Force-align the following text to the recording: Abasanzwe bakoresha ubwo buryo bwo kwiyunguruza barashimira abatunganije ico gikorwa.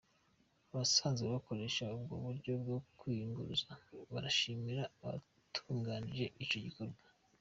Abasanzwe 0.71 1.25
bakoresha 1.35 1.83
ubwo 1.97 2.13
buryo 2.25 2.51
bwo 2.61 2.77
kwiyunguruza 2.97 3.71
barashimira 4.11 4.83
abatunganije 5.03 6.25
ico 6.43 6.57
gikorwa. 6.67 6.99